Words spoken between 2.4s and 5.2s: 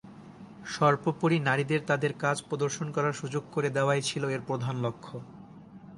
প্রদর্শন করার সুযোগ করে দেওয়াই ছিল এর প্রধান লক্ষ্য।